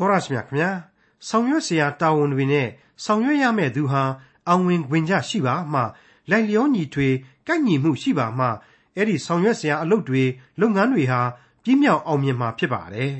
[0.00, 0.70] တောရရှိမြခင်ဗျာ
[1.28, 2.68] ဆောင်ရွက်စရာတာဝန်တွေနဲ့
[3.04, 4.02] ဆောင်ရွက်ရမယ့်သူဟာ
[4.48, 5.80] အောင်ဝင်ခွင့်ကြရှိပါမှ
[6.30, 7.08] လိုက်လျောညီထွေ
[7.46, 8.46] ကိုက်ညီမှုရှိပါမှ
[8.96, 10.22] အဲ့ဒီဆောင်ရွက်စရာအလုပ်တွေ
[10.60, 11.20] လုပ်ငန်းတွေဟာ
[11.64, 13.12] ပြင်းမြောက်အောင်မြင်မှာဖြစ်ပါတယ်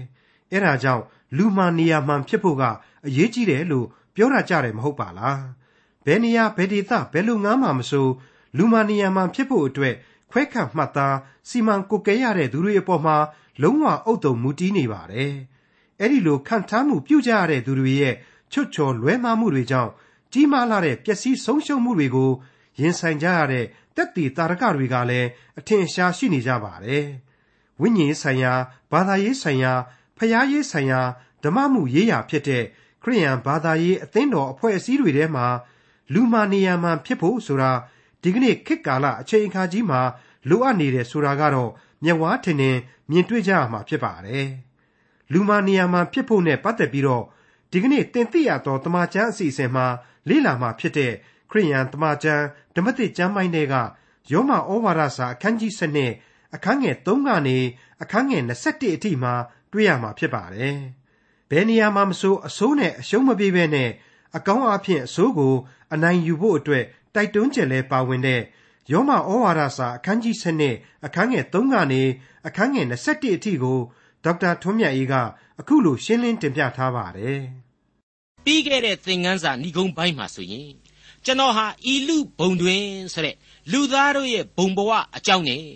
[0.51, 1.05] အဲ့ဒါကြောင့်
[1.37, 2.63] လူမှနေရာမှဖြစ်ဖို့က
[3.07, 5.41] အရေးကြီးတယ်လို့ပြောရကြတယ်မဟုတ်ပါလား
[6.05, 8.09] ဘယ်နေရာဘယ်ဒေသဘယ်လုပ်ငန်းမှမဆို
[8.57, 9.95] လူမှနေရာမှဖြစ်ဖို့အတွက်
[10.31, 11.17] ခွဲခန့်မှတ်သား
[11.49, 13.17] စီမံကိုယ်ကဲရတဲ့သူတွေအပေါ်မှာ
[13.63, 15.35] လုံးဝအုတ်တုံမူတည်နေပါတယ်
[16.01, 18.15] အဲ့ဒီလိုခံထားမှုပြုကြရတဲ့သူတွေရဲ့
[18.53, 19.91] ချွတ်ချော်လွဲမှားမှုတွေကြောင့်
[20.33, 22.31] ကြီးမားလာတဲ့ပျက်စီးဆုံးရှုံးမှုတွေကို
[22.81, 23.65] ရင်ဆိုင်ကြရတဲ့
[23.97, 25.29] တက်တီတာရကတွေကလည်း
[25.59, 27.05] အထင်ရှားရှိနေကြပါတယ်။
[27.81, 28.53] ဝိညာဉ်ဆိုင်ရာ
[28.93, 29.73] ဘာသာရေးဆိုင်ရာ
[30.19, 31.01] ဖျားရေးဆိုင်ရာ
[31.45, 32.65] ဓမ္မမှုရေးရာဖြစ်တဲ့
[33.03, 35.47] ခရိယန်ဘာသာရေးအသင်းတော်အဖွဲ့အစည်းတွေထဲမှာ
[36.15, 37.73] လူမာနေရာမှဖြစ်ဖို့ဆိုတာ
[38.23, 40.01] ဒီကနေ့ခေတ်ကာလအချိန်အခါကြီးမှာ
[40.49, 41.71] လိုအပ်နေတယ်ဆိုတာကတော့
[42.05, 42.79] မျက်ဝါးထင်ထင်
[43.11, 44.49] မြင်တွေ့ကြရမှာဖြစ်ပါတယ်။
[45.33, 47.25] လူမာနေရာမှာဖြစ်ဖို့နဲ့ပတ်သက်ပြီးတော့
[47.71, 49.87] ဒီကနေ့တင်ပြရသောတမန်ကျမ်းအစီအစဉ်မှာ
[50.29, 51.13] လေ့လာမှာဖြစ်တဲ့
[51.51, 53.75] ခရိယန်တမန်ကျမ်းဓမ္မသစ်ကျမ်းပိုင်းတွေက
[54.33, 55.73] ယောမဩဝါဒစာအခန်းကြီး
[56.15, 57.59] 7အခန်းငယ်3ကနေ
[58.03, 59.35] အခန်းငယ်21အထိမှာ
[59.73, 60.79] တွေ့ရမှာဖြစ်ပါတယ်။
[61.51, 63.91] ဘယ်နေရာမှာမဆိုအဆိုးနဲ့အရှုံးမပြေဘဲနဲ့
[64.37, 65.55] အကောင်းအဖြစ်အဆိုးကို
[65.93, 68.43] အနိုင်ယူဖို့အတွက်တိုက်တွန်းချက်လဲပါဝင်တဲ့
[68.93, 70.37] ယောမဩဝါဒစာအခန်းကြီး
[70.71, 72.03] 7အခန်းငယ်3ကနေ
[72.47, 73.79] အခန်းငယ်21အထိကို
[74.25, 75.15] ဒေါက်တာထွန်းမြတ်အေးက
[75.61, 77.41] အခုလိုရှင်းလင်းတင်ပြထားပါတယ်။
[78.45, 80.71] ပြီးခဲ့တဲ့သင်ခန်းစာဏိဂုံးပိုင်းမှာဆိုရင်
[81.25, 83.37] ကျွန်တော်ဟာဤလူဘုံတွင်ဆိုတဲ့
[83.73, 85.67] လူသားတို့ရဲ့ဘုံဘဝအကြောင်းနဲ့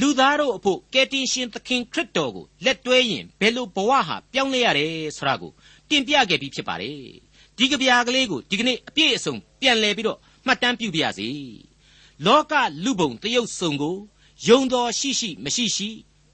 [0.00, 5.52] လူသားတို့အဖို့ကယ်တင်ရှင်သခင်ခရစ်တော်ကိုလက်တွဲရင်ဘယ်လိုဘဝဟာပြောင်းလဲရတယ်ဆိုတာကို
[5.88, 6.98] တင်ပြခဲ့ပြီးဖြစ်ပါတယ်။
[7.56, 11.28] ဒီကြပြာကလေးကိုဒီကနေ့အပြည့်အစုံပြန်လည်ပြီးတော့မှတ်တမ်းပြုပြရစီ။
[12.26, 12.52] လောက
[12.84, 13.96] လူဘုံတရုပ်စုံကို
[14.46, 15.88] ယုံတော်ရှိရှိမရှိရှိ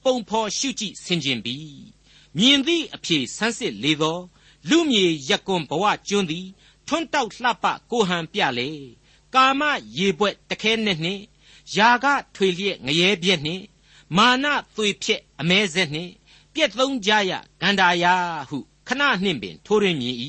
[0.04, 1.56] ပုံဖော်ရှုကြည့်ဆင်ခြင်ပြီ
[2.38, 4.18] မြင်သည့်အဖြေဆန်းစစ်လေသော
[4.68, 6.46] လူမြေရက်ကွန်ဘဝကျွန်းသည်
[6.86, 8.70] ထွန်းတောက်လှပကိုဟန်ပြလေ
[9.34, 9.62] ကာမ
[9.96, 11.22] ရေပွက်တခဲနဲ့နှင့်
[11.76, 13.64] ယာကထွေလျက်ငရဲပြက်နှင့်
[14.16, 16.12] မာနသွေဖြစ်အမဲဆက်နှင့်
[16.54, 18.14] ပြက်သုံးကြရဂန္ဓာယာ
[18.48, 18.58] ဟု
[18.88, 20.16] ခဏနှင့်ပင်ထိုးရင်းမြည်၏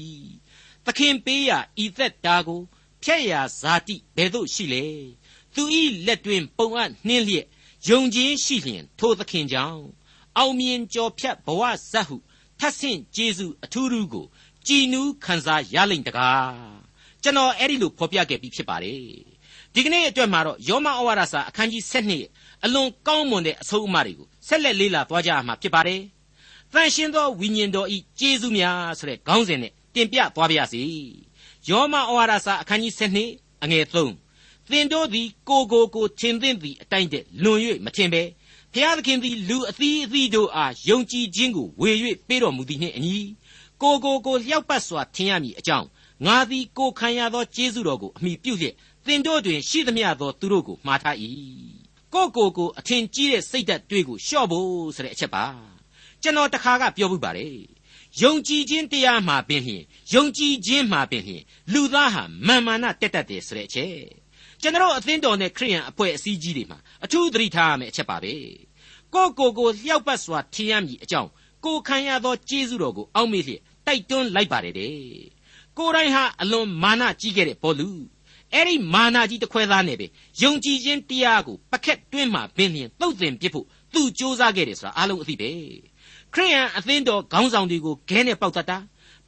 [0.86, 2.62] သခင်ပေးရာဤသက်တာကို
[3.04, 4.86] ဖျက်ရာဇာတိဘယ်သို့ရှိလေ
[5.54, 7.48] သူဤလက်တွင်ပုံအပ်နှင်းလျက်
[7.90, 9.84] ယုံကြည်ရှိလျင်ထိုသခင်ကြောင့်
[10.38, 12.16] အောင်မြင်ကြော်ဖြတ်ဘဝဇတ်ဟု
[12.60, 14.26] ထပ်ဆင့်ကျေးဇူးအထူးထူးကို
[14.68, 16.54] ကြည်နူးခံစားရလိမ့်တကား
[17.24, 19.02] ကျွန်တော်အဲ့ဒီလိုဖော်ပြခဲ့ပြီးဖြစ်ပါတယ်
[19.74, 21.84] ဒီကနေ့အတွက်မှာတော့ယောမဩဝါဒစာအခန်းကြီး
[22.24, 26.02] 7အလွန်ကောင်းမွန်တဲ့အဆုံးအမတွေကိုဆက်လက်လေ့လာသွားကြရမှာဖြစ်ပါတယ်
[26.74, 30.82] တန်ရှင်းသောဝိညာဉ်တော်ဤကျေးဇူးများဆိုတဲ့ခေါင်းစဉ်နဲ့တင်ပြသွားပါရစေ
[31.70, 32.94] ယောမဩဝါဒစာအခန်းကြီး
[33.28, 34.25] 7အငယ်3
[34.72, 38.22] သင်တို့သည် ကိုကိုကိုထင်သင့်သည့်အတိုင်းတည်းလွန်၍မထင်ပဲ
[38.74, 41.92] ဖျားသခင်သည် လူအသီးအသီးတို့အားယုံကြည်ခြင်းကိုဝေ၍
[42.28, 43.18] ပေးတော်မူသည်နှင့်အညီ
[43.82, 45.88] ကိုကိုကိုလျောက်ပတ်စွာထင်ရမည်အကြောင်း
[46.26, 51.16] ငါသည်ကိုခံရသောကျေးဇူးတော်ကိုအမိပြုလျက်သင်တို့တွင်ရှိသမျှသောသူတို့ကိုမှားထား၏
[52.14, 55.46] ကိုကိုကိုအထင်ကြီးတဲ့စိတ်ဓာတ်တွေးကိုလျှော့ဖို့ဆိုတဲ့အချက်ပါ
[56.22, 57.56] ကျွန်တော်တခါကပြောမှုပါတယ်
[58.22, 59.84] ယုံကြည်ခြင်းတရားမှာပင်လျင်
[60.14, 61.44] ယုံကြည်ခြင်းမှာပင်လျင်
[61.74, 64.25] လူသားဟာမာမာနတက်တတ်တယ်ဆိုတဲ့အချက်
[64.66, 68.34] ကျွန်တော်အသင်းတော်နဲ့ခရိယန်အဖွဲ့အစည်းကြီးတွေမှာအထူးသတိထားရမယ့်အချက်ပါပဲ
[69.14, 71.30] ကိုကိုကိုလျှောက်ပတ်စွာထင်ရမည်အကြောင်း
[71.66, 74.96] ကိုခံရသောကျေးဇူးတော်ကိုအောက်မေ့လျက်တိုက်တွန်းလိုက်ပါတယ်တဲ့
[75.78, 77.90] ကိုတိုင်းဟာအလွန်မာနကြီးခဲ့တဲ့ဘောလူ
[78.54, 80.08] အဲ့ဒီမာနကြီးတစ်ခွဲသားနဲ့ပဲ
[80.42, 85.52] ယုံကြည်ခြင်းတရားကိုပကက်တွင်းမှာပင်လျင်တုတ်တင်ပြဖို့သူစ조사ခဲ့တယ်ဆိုတာအားလုံးအသိပဲ
[86.34, 88.78] ခရိယန်အသင်းတော်ခေါင်းဆောင်တွေကိုခဲနဲ့ပေါက်တတ်တာ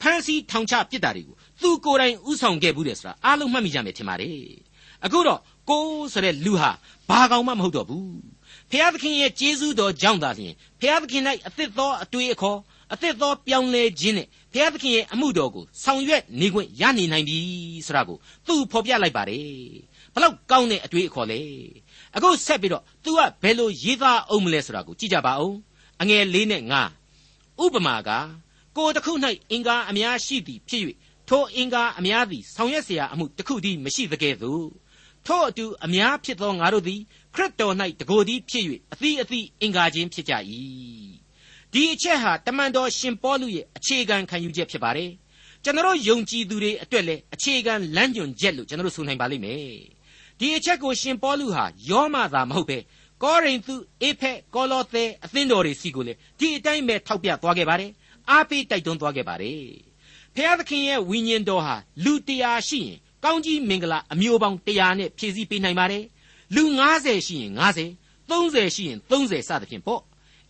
[0.01, 4.66] ဖန်စီထောင်ချပစ်တာတွေကိုသူကိုယ်တိုင်ဥဆောင်ခဲ့ဘူးတယ်ဆိုတာအားလုံးမှတ်မိကြမယ်ထင်ပါတယ်
[5.04, 6.70] အခုတော့ကိုဆိုတဲ့လူဟာ
[7.08, 8.20] ဘာကောင်မှမဟုတ်တော့ဘူး
[8.70, 12.58] ဖျားသခင်ရဲ့ကျေးဇူးတော်ကြောင့်သာလျှင်ဖျားသခင်၌အသစ်သောအတွေ့အခေါ်
[12.92, 17.38] အသစ်သောပြောင်းလဲခြင်းနဲ့ဖျားသခင်ရဲ့အမှုတော်ကိုဆောင်ရွက်နေခွင့်ရနေနိုင်ပြီ
[17.86, 19.46] ဆိုတာကိုသူဖော်ပြလိုက်ပါတယ်
[20.14, 21.40] ဘလောက်ကောင်းတဲ့အတွေ့အခေါ်လဲ
[22.16, 25.54] အခုဆက်ပြီးတော့ तू ကဘယ်လိုရေးသားအောင်မလဲဆိုတာကိုကြည့်ကြပါဦး
[26.02, 26.74] အငယ်၄နဲ့၅
[27.64, 28.10] ဥပမာက
[28.76, 29.12] ကိုတစ်ခု၌
[29.50, 30.82] အင်္ဂါအများရှိသည်ဖြစ်၍
[31.28, 34.66] ထိုအင်္ဂါအများသည်ဆောင်ရွက်เสียအမှုတစ်ခုတည်းမရှိသကဲ့သို့
[35.27, 37.01] ထို့အတူအများဖြစ်သောငါတို့သည်
[37.35, 38.63] ခရစ်တော်၌တကိုယ်သည်ဖြစ်၍
[38.93, 40.33] အသီးအသီးအင်္ဂါချင်းဖြစ်ကြ၏
[41.73, 45.11] ဒီအချက်ဟာတမန်တော်ရှင်ပေါလုရဲ့အခြေခံခံယူချက်ဖြစ်ပါတယ်
[45.63, 49.61] ကျွန်တော်ယုံကြည်သူတွေအတွက်လည်းအခြေခံလမ်းညွှန်ချက်လို့ကျွန်တော်ဆိုနိုင်ပါလိမ့်မယ်
[50.39, 52.77] ဒီအချက်ကိုရှင်ပေါလုဟာယောမသာမဟုတ်ပဲ
[53.23, 57.91] ကောရိန္သုအေဖက်ကောလောသဲအသင်းတော်တွေစီကိုလေဒီအတိုင်းပဲထောက်ပြသွားခဲ့ပါတယ်
[58.29, 59.63] အားပေးတိုက်တွန်းသွားခဲ့ပါတယ်
[60.35, 62.97] ဖျားသခင်ရဲ့ဝိညာဉ်တော်ဟာလူတရားရှိရင်
[63.27, 66.03] ကောင်းကြီးမင်္ဂလာအမျိုးပေါင်း100နဲ့ဖြည့်ဆည်းပေးနိုင်ပါတယ်
[66.55, 66.63] လူ
[66.95, 70.01] 90ရှိရင်90 30ရှိရင်30စသဖြင့်ပေါ့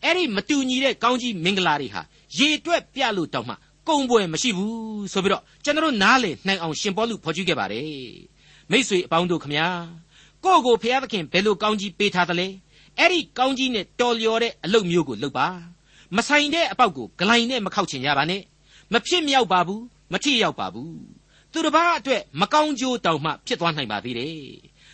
[0.03, 2.01] အဲ့ဒီမတူညီတဲ့ကောင်းကြီးမင်္ဂလာတွေဟာ
[2.37, 3.55] ရေတွက်ပြလို့တောင်မှ
[3.87, 7.85] ကုံပွဲမရှိဘူးဆိုပြီးတော့ကျွန်တော်နားလေနိုင်အောင်ရှင်ပေါလုဖော်ကျူးခဲ့ပါတယ်
[8.71, 9.67] မိษွေအပေါင်းတို့ခမညာ
[10.43, 12.47] ကိုယ့်ကိုဖျားသခင်ဘယ်လိုကောင်းကြီးပေးထားသလဲ
[12.97, 15.47] အဲ့ဒီကောင်းကြီးနဲ့တော်လျော်တဲ့အလုပ်မျိုးကိုလုပ်ပါ
[16.15, 18.41] မဆိုင်တဲ့အပေါက်ကိုဂလိုင်းနဲ့မခောက်ချင်ကြပါနဲ့
[18.93, 19.83] မဖြစ်မြောက်ပါဘူး
[20.13, 21.16] မထီရောက်ပါဘူး
[21.57, 24.33] သူတစ်ပါးအတွက်မကောင်းကျိုးတောင်မှဖြစ်သွားနိုင်ပါသေးတယ်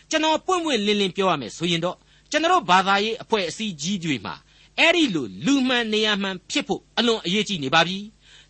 [0.10, 1.98] ကျွန်တော်ပွင့်ပွင့်လင်းလင်းပြောရမယ်ဆိုရင်တော့
[2.32, 4.36] ကျွန်တော်ဘာသာရေးအဖွဲ့အစည်းကြီးတွေမှာ
[4.80, 7.98] အဲ့ဒီလိုလူမှန်နေရာမှန်ဖြစ်ဖို့အလွန်အရေးကြီးနေပါပြီ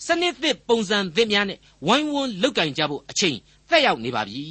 [0.05, 3.37] စနစ်သစ်ပုံစံသစ်များနဲ့ဝိုင်းဝန်းလုတ်ကင်ကြဖို့အချိန်
[3.69, 4.43] သက်ရောက်နေပါပြီ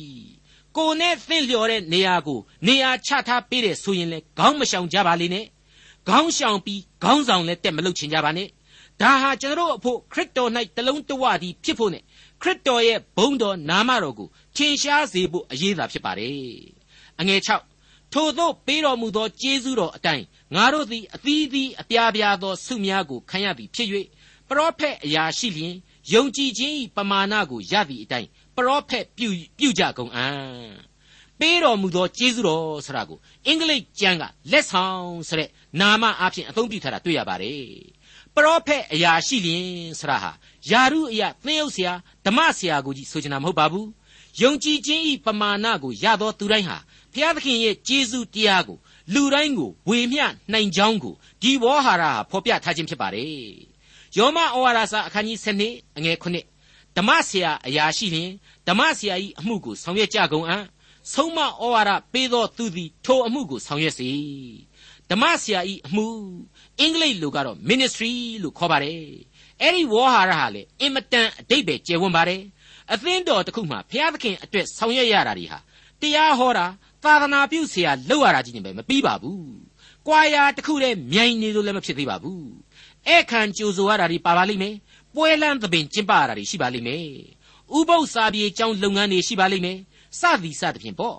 [0.77, 5.47] ကိုနဲ့သင့်လျော်တဲ့နေရာကိုနေရာချထားပေးတယ်ဆိုရင်လေခေါင်းမရှောင်ကြပါလိမ့်နဲ့
[6.09, 8.49] ခေါင်းရှောင်ပြီးခေါင်းဆောင်လည်းတက်မလုတ်ချင်ကြပါနဲ့
[9.01, 12.03] ဒါဟာကျွန်တော်တို့အဖို့ခရစ်တော်၌တလုံးတဝတည်းဖြစ်ဖို့နဲ့
[12.43, 16.37] ခရစ်တော်ရဲ့ဘုန်းတော်နာမတော်ကိုထင်ရှားစေဖို့အရေးသာဖြစ်ပါတယ်
[17.21, 17.41] အငယ်
[17.77, 20.25] 6ထို့သောပေးတော်မူသောကျေးဇူးတော်အတိုင်း
[20.55, 23.89] ငါတို့သည်အသီးသီးအပြားပြားသောဆုများကိုခံရသည်ဖြစ်၍
[24.49, 25.75] ပရောဖက်အရာရှိလျင်
[26.13, 29.29] ယုံကြည်ခြင်း၏ပမာဏကိုရသည့်အတိုင်းပရောဖက်ပြု
[29.59, 30.93] ပြုကြကုန်အံ့
[31.39, 34.23] ပေးတော်မူသောကျေးဇူးတော်ဆိုတာကိုအင်္ဂလိပ်ကျမ်းက
[34.53, 35.49] လက်ဆောင်ဆိုတဲ့
[35.81, 37.63] နာမအဖြစ်အသုံးပြုထားတာတွေ့ရပါတယ်
[38.35, 39.65] ပရောဖက်အရာရှိလျင်
[40.01, 40.31] ဆရာဟာ
[40.71, 41.93] ယာရုအရာသင်းဥဆရာ
[42.25, 43.89] ဓမ္မဆရာကိုကြီးဆိုချင်တာမဟုတ်ပါဘူး
[44.41, 46.79] ယုံကြည်ခြင်းဤပမာဏကိုရသောသူတိုင်းဟာ
[47.13, 48.79] ဘုရားသခင်ရဲ့ကျေးဇူးတရားကို
[49.15, 53.29] လူတိုင်းကိုဝေမျှနိုင်ကြောင်းကိုဒီဝေါဟာရဟာဖော်ပြထားခြင်းဖြစ်ပါတယ်
[54.17, 58.31] ယောမဩဝါဒစာအခန်းကြီး7အငယ်9ဓမ္မဆရာအရာရှိလျင်
[58.69, 60.65] ဓမ္မဆရာ၏အမှုကိုဆောင်ရွက်ကြကုန်အံ့
[61.13, 64.09] ဆုံးမဩဝါဒပေးသောသူသည်ထိုအမှုကိုဆောင်ရွက်စေ
[65.13, 66.09] ဓမ္မဆရာဤအမှု
[66.81, 69.01] အင်္ဂလိပ်လိုကတော့ ministry လို့ခေါ်ပါတယ်
[69.61, 72.43] အဲ့ဒီဝေါ်ဟာရဟာလေအင်မတန်အတိတ်ပဲကျေဝန်းပါတယ်
[72.93, 75.59] အသင်းတော်တစ်ခုမှာဘုရားသခင်အတွက်ဆောင်ရွက်ရတာတွေဟာ
[76.01, 76.67] တရားဟောတာ
[77.05, 79.43] သာသနာပြုဆရာလောက်ရတာကြီးနေပဲမပြီးပါဘူး။
[80.07, 82.43] ကွာရာတစ်ခုတည်းမြိုင်နေလို့လည်းမဖြစ်သေးပါဘူး။
[83.15, 84.75] ဧကန်ကြိုဆိုရတာတွေပါပါလိမ့်မယ်။
[85.15, 87.07] ပွဲလန်းသပင်ကျင်းပရတာတွေရှိပါလိမ့်မယ်။
[87.77, 89.79] ဥပုပ်စာပြေကျောင်းလုပ်ငန်းတွေရှိပါလိမ့်မယ်။
[90.21, 91.19] စသည်စသဖြင့်ပေါ့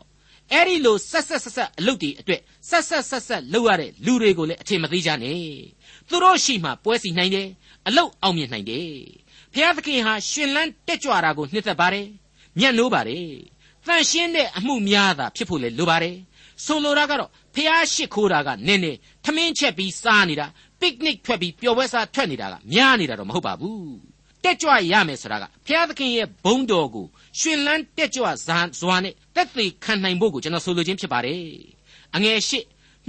[0.54, 5.38] အဲ့ဒီလိုဆက်ဆက်ဆက်ဆက်အလုပ်တွေအတွက်ဆက်ဆက်ဆက်ဆက်လုပ်ရတဲ့လူတွေကိုလည်းအထင်မသေးကြနဲ့။
[6.10, 7.48] သူတို့ရှိမှပွဲစီနိုင်တယ်။
[7.88, 8.90] အလုပ်အောင်မြင်နိုင်တယ်။
[9.54, 12.08] ဘုရားသခင်ဟာရှင်လန်းတက်ကြွတာကိုနှစ်သက်ပါတယ်။
[12.60, 13.28] ညံ့နိုးပါတယ်။
[13.88, 16.16] တန်ရှင်းတဲ့အမှုများသာဖြစ်ဖို့လေလိုပါတယ်။
[16.66, 18.92] ဆိုလိုတာကတော့ဖះရှိခိုးတာကနင်းနေ
[19.24, 20.48] ထမင်းချက်ပြီးစားနေတာ
[20.80, 23.94] ပစ်နစ်ထွက်ပြီးပျော်ပွဲစားထွက်နေတာကများနေတာတော့မဟုတ်ပါဘူး။
[24.44, 27.08] တက်ကြွရမယ်ဆိုတာကဖះသခင်ရဲ့ဘုန်းတော်ကို
[27.40, 31.44] ရှင်လန်းတက်ကြွဇာဇွာနဲ့တက်သေးခံနိုင်ဖို့ကိုကျွန်တော်ဆိုလိုခြင်းဖြစ်ပါတယ်။
[32.16, 32.60] အငယ်ရှိ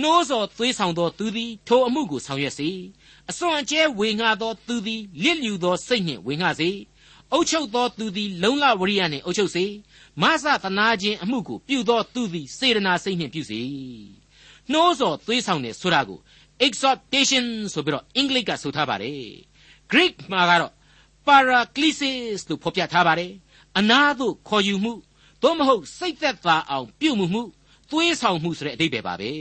[0.01, 2.69] နှိုးစော်သွေးဆောင်သောသူသည်ထိုအမှုကိုဆောင်ရွက်စေ
[3.31, 6.71] အစွန်အကျဲဝေငှသောသူသည်လစ်လျူသောစိတ်နှင့်ဝေငှစေ
[7.33, 9.65] အုတ်ချုပ်သောသူသည်လုံလဝရိယနှင့်အုတ်ချုပ်စေ
[10.23, 13.61] မဆသနာခြင်းအမှုကိုပြုသောသူသည်စေတနာစိတ်နှင့်ပြုစေ
[14.73, 16.19] နှိုးစော်သွေးဆောင်တယ်ဆိုတာကို
[16.67, 19.23] exhortation ဆိုပြီးတော့အင်္ဂလိပ်ကဆိုထားပါတယ်
[19.91, 20.73] Greek မှာကတော့
[21.27, 23.33] paraclesis လို့ဖော်ပြထားပါတယ်
[23.78, 24.94] အနာသို့ခေါ်ယူမှု
[25.42, 27.44] သို့မဟုတ်စိတ်သက်သာအောင်ပြုမှုမှု
[27.90, 29.32] သွေးဆောင်မှုဆိုတဲ့အဓိပ္ပာယ်ပါပဲ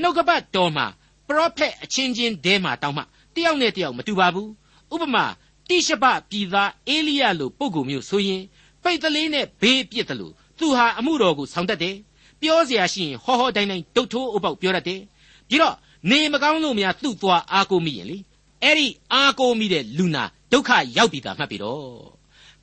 [0.00, 0.86] နှုတ်ကပတ်တော်မှာ
[1.28, 3.02] prophet အချင်းချင်းတဲမှာတောင်းမှ
[3.34, 4.50] တယောက်နဲ့တယောက်မတူပါဘူး
[4.94, 5.24] ဥပမာ
[5.68, 8.42] တိရှဘပြည်သားအေလိယလိုပုဂ္ဂိုလ်မျိုးဆိုရင်
[8.82, 11.96] ပိတ်တလေးနဲ့ဘေးပြစ်တယ်လို့သူဟာအမှုတော်ကိုဆောင်တတ်တယ်
[12.40, 15.00] ပြောเสียရှိရင်ဟောဟောတိုင်းတိုင်းဒုတ်ထိုးအပေါက်ပြောတတ်တယ်
[15.48, 15.76] ပြီးတော့
[16.10, 18.18] နေမကောင်းလို့များသူ့သွားအားကိုမိရင်လေ
[18.62, 21.84] အဲ့ဒီအားကိုမိတဲ့လူနာဒုက္ခရောက်ပြီတာမှတ်ပြီတော့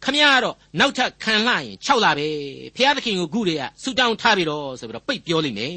[0.06, 2.29] ခမရကတော့နောက်ထပ်ခံလှရင်6လပဲ
[2.77, 5.77] ဖျားသခင်ကိုခုတည်းကဆူတောင်းထားပြီတော့ဆိုပြီးတော့ပိတ်ပြောလိမ့်မယ်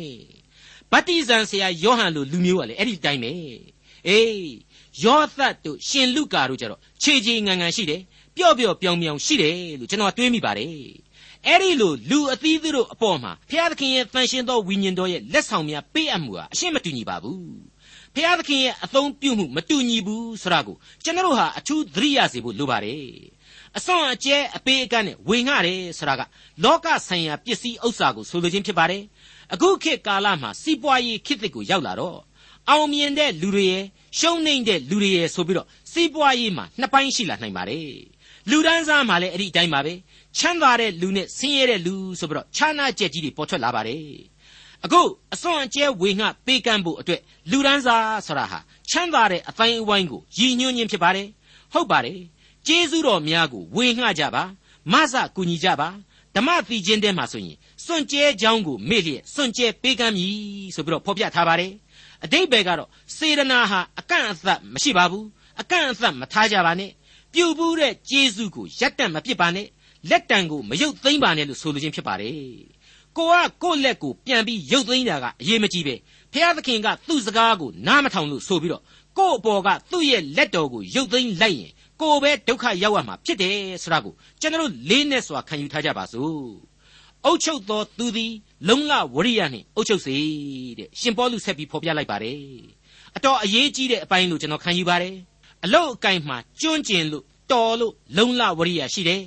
[0.92, 3.32] ဗတ္တိဇံဆရာယောဟန်လိုလူမျိုးကလည်းအဲ့ဒီတိုင်းပဲ
[4.08, 4.50] အေး
[5.04, 8.02] ယောသတ်တို့ရှင်လုကာတို့ကြတော့ခြေခြေငံငံရှိတယ်
[8.36, 10.68] ပျော့ပျော့ပြောင်ပြောင်ရှိတယ်လို့ကျွန်တော်တွေးမိပါတယ်
[11.48, 17.40] အဲ့ဒီလိုလူအသီးသူတို့အပေါ်မှာဘုရားသခင်ရဲ့တန်ရှင်သောဝိညာဉ်တော်ရဲ့လက်ဆောင်များပေးအပ်မှုဟာအရှင်းမတူညီပါဘူး
[18.16, 23.04] ဘုရားသခင်ရဲ့အသုံးပြုမှုမတူညီဘူးဆိုတာကိုကျွန်တော်ဟာအထူးသတိရစေဖို့လိုပါတယ်
[23.78, 26.22] အစွန်အကျဲအပေးအကမ်းနဲ့ဝေငှတယ်ဆိုတာက
[26.64, 29.04] လောကဆိုင်ရာပစ္စည်းဥစ္စာကိုဆိုလိုခြင်းဖြစ်ပါတယ်
[29.54, 32.20] အခုခေတ်ကာလမှာစီးပွားရေးခေတ်သစ်ကိုရောက်လာတော့
[32.70, 33.86] အောင်မြင်တဲ့လူတွေရဲ့
[34.20, 37.88] ရှုံးနိမ့်တဲ့လူတွေရဲ့ဆိုပြီးတော့စီးပွားရေးမှာနှစ်ပိုင်းရှိလာနိုင်ပါတယ်
[38.50, 39.94] လူဒန်းစားမှာလည်းအဲ့ဒီအတိုင်းပါပဲ
[40.38, 44.04] ချမ်းသာတဲ့လူနဲ့ဆင်းရဲတဲ့လူဆိုပြီးတော့ခြားနာကြက်ကြီးတွေပေါ်ထွက်လာပါတယ်
[44.86, 45.02] အခု
[45.34, 47.22] အစွန်အကျဲဝေငှပေးကမ်းဖို့အတွက်
[47.52, 48.60] လူဒန်းစားဆိုတာဟာ
[48.90, 51.28] ချမ်းသာတဲ့အတိုင်းအဝိုင်းကိုရည်ညွှန်းခြင်းဖြစ်ပါတယ်
[51.74, 52.20] ဟုတ်ပါတယ်
[52.72, 54.44] ကျေးဇူးတော်များကိုဝေငှကြပါ
[54.92, 55.90] မဆကူညီကြပါ
[56.36, 60.34] ဓမ္မသီချင်းတဲမှာဆိုရင်စွန့်ကြဲကြောင်းကိုမေ့လျက်စွန့်ကြဲပေးကမ်းမည်
[60.76, 61.72] ဆိုပြီးတော့ဖော်ပြထားပါတယ်
[62.24, 65.26] အတိတ်ဘယ်ကတော့စေတနာဟာအကန့်အသတ်မရှိပါဘူး
[65.62, 66.92] အကန့်အသတ်မထားကြပါနဲ့
[67.34, 69.68] ပြုတ်ဘူးတဲ့ကျေးဇူးကိုရက်တန့်မပစ်ပါနဲ့
[70.10, 72.34] လက်တံကိုမယုတ်သိမ့်ပါနဲ့လို့ဆိုလိုခြင်းဖြစ်ပါတယ်
[73.18, 75.96] ကိုကကိုယ့်လက်ကိုပြန်ပြီးယုတ်သိမ့်တာကအရေးမကြီးပဲ
[76.34, 78.84] ဖျားသခင်ကသူ့စကားကိုနားမထောင်လို့ဆိုပြီးတော့
[79.18, 81.72] ကိုယ့်အပေါ်ကသူ့ရဲ့လက်တော်ကိုယုတ်သိမ့်လိုက်ရင်
[82.02, 86.50] ကိုယ်ပဲဒုက္ခရောက်ရမှာဖြစ်တယ်ဆိုတာကိုကျွန်တော်လေးနဲ့စွာခံယူထားကြပါစို့
[87.26, 88.34] အုတ်ချုပ်သောသူသည်
[88.68, 90.16] လုံလဝရိယနှင့်အုတ်ချုပ်စေ
[90.78, 92.40] တဲ့ရှင်ပေါလုဆက်ပြီးဖော်ပြလိုက်ပါတယ်
[93.16, 95.16] အတော်အရေးကြီးတဲ့အပိုင်းလို့ကျွန်တော်ခံယူပါတယ်
[95.64, 99.24] အလုတ်အကင်မှာကျွန့်ကျင်လို့တော်လို့လုံလဝရိယရှိတယ်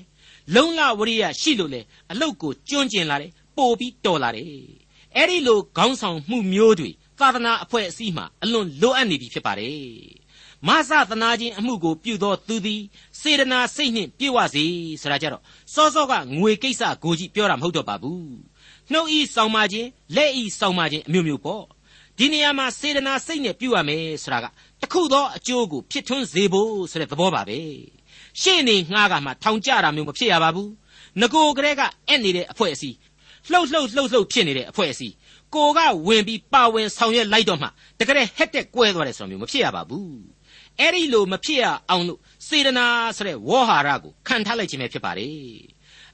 [0.54, 1.80] လုံလဝရိယရှိလို့လေ
[2.12, 4.46] အလုတ်ကိုကျွန့်ကျင်လာတယ်ပို့ပြီးတော်လာတယ်
[5.16, 10.21] အဲ့ဒီလိုခေါင်းဆောင်မှုမျိုးတွေသာသနာအဖွဲ့အစည်းမှာအလွန်လိုအပ်နေပြီဖြစ်ပါတယ်
[10.68, 12.82] မဆသနာချင်းအမှုကိုပြုသောသူသည်
[13.20, 14.64] စေတနာစိတ်နှင့်ပြည့်ဝစေ
[15.02, 15.42] ဆိုတာကြတော့
[15.74, 18.32] စောစောကငွေကိစ္စကိုကြီးပြောတာမဟုတ်တော့ပါဘူး
[18.92, 21.64] နှုတ်ဤဆောင်မခြင်းလက်ဤဆောင်မခြင်းအမျိုးမျိုးပေါ့
[22.18, 24.46] ဒီနေရာမှာစေတနာစိတ်နဲ့ပြုရမယ်ဆိုတာက
[24.82, 27.60] တခုသောအကျိုးကိုဖြစ်ထွန်းစေဖို့ဆိုတဲ့သဘောပါပဲ
[28.40, 30.70] ရှေ့နေငှားကမှထောင်ကြတာမျိုးမဖြစ်ရပါဘူး
[31.20, 32.96] ငကိုကလေးကအဲ့နေတဲ့အဖွဲ့အစည်း
[33.50, 35.14] လှုပ်လှုပ်လှုပ်လှုပ်ဖြစ်နေတဲ့အဖွဲ့အစည်း
[35.54, 40.41] ကိုကဝင်ပြီးပါဝင်ဆောင်ရွက်လိုက်တော့မှတကယ်ဟက်တက်ကွဲသွားတယ်ဆိုတာမျိုးမဖြစ်ရပါဘူး
[40.80, 42.86] အဲ့ဒီလိုမဖြစ်ရအောင်လို့စေတနာ
[43.16, 45.32] ဆိုတဲ့ဝေါ်ဟာရကိုခံထားလိုက်ခြင်းပဲဖြစ်ပါတယ်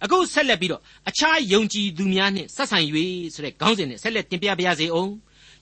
[0.05, 2.79] အခုဆက်လက်ပြီးတော့အခြားယုံကြည်သူများနဲ့ဆက်ဆံ၍
[3.35, 5.13] ဆိုတဲ့ခေါင်းစဉ်နဲ့ဆက်လက်တင်ပြပါရစေအောင်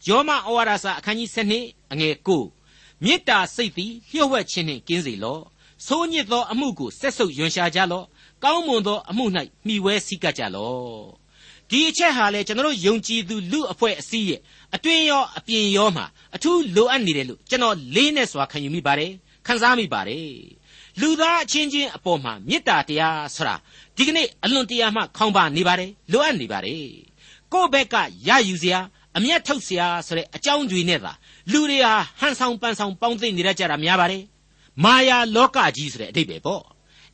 [0.09, 5.43] ယောမဩဝါဒစာအခန်းကြီး7အငယ်9မေတ္တာစိတ်သည်လျှို့ဝှက်ခြင်းနှင့်ကင်းစေလော့
[5.87, 8.07] ဆိုးညစ်သောအမှုကိုဆက်ဆုပ်ယွန်ရှာကြလော့
[8.45, 9.25] ကောင်းမွန်သောအမှု၌
[9.67, 11.27] မှီဝဲစည်းကပ်ကြလော့
[11.71, 14.41] ဒီအချက်ဟာလေကျွန်တော်ယုံကြည်သူလူအဖွဲ့အစည်းရဲ့
[14.75, 19.13] အတွင်းရောအပြင်ရောမှာအထူးလိုအပ်နေတယ်လို့ကျွန်တော်လေးနဲ့စွာခံယူမိပါတယ်
[19.47, 20.29] ခံစားမိပါတယ်
[21.01, 23.55] လူသားအချင်းချင်းအပေါ်မှာမေတ္တာတရားဆိုတာ
[23.97, 26.85] ဒီကနေ့အလွန်တရာမှခေါင်းပါနေပါတယ်လိုအပ်နေပါတယ်
[27.53, 27.95] ကိုယ့်ဘက်က
[28.29, 28.81] ရယူစရာ
[29.17, 31.13] အမျက်ထုတ်စရာဆိုတဲ့အကြောင်းတွေနဲ့သာ
[31.53, 34.23] လူတွေဟာဟန်ဆောင်ပန်ဆောင်ပေါင်းသိနေရကြတာများပါတယ်
[34.85, 36.63] မာယာလောကကြီးဆိုတဲ့အဓိပ္ပာယ်ပေါ့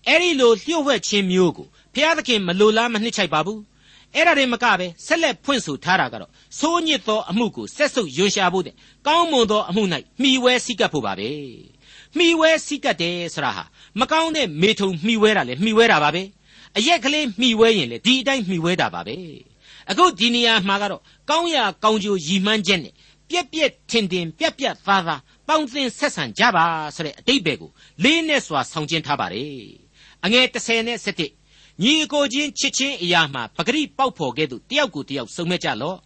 [0.09, 3.61] အဲ့ဒီလိုလျှို့ဝှက်ခြင်းမျိုးကိုဘုရားသခင်မလိုလားမနှစ်ချိုက်ပါဘူး
[4.15, 8.75] အဲ့ဒါတွေမကပဲဆက်လက်ဖွင့်ဆိုထားတာကတော့စိုးညစ်သောအမှုကိုဆက်ဆုပ်ယွန်ရှာဖို့တဲ့
[9.07, 9.83] ကောင်းမွန်သောအမှု၌
[10.23, 11.31] မှီဝဲစိကပ်ဖို့ပါပဲ
[12.17, 13.65] မှီဝဲစိကပ်တယ်ဆိုတာဟာ
[14.01, 16.23] မကောင်းတဲ့မေထုံမှီဝဲတာလေမှီဝဲတာပါပဲ
[16.77, 19.17] အရက်ကလေးမှီဝဲရင်လေဒီအတိုင်းမှီဝဲတာပါပဲ
[19.91, 22.95] အခုဒီနေရာမှာကတော့ကောင်းရာကောင်းကျိုးရည်မှန်းချက်နဲ့
[23.31, 26.65] ပြက်ပြက်ထင်ထင်ပြက်ပြက်သားသားပေါင်းသင်းဆက်ဆံကြပါ
[26.95, 27.71] ဆိုတဲ့အတိတ်ပဲကို
[28.03, 29.67] လေးနဲ့စွာဆောင်ကျင်းထားပါတယ်
[30.25, 31.42] အငယ်30နဲ့17
[31.83, 35.99] ညီအကိုချင်းချစ်ချင်းအရာမှာပဂရိပေါက်ဖော်ကဲ့သို့တယောက်ကိုတယောက်စုံမဲ့ကြလော့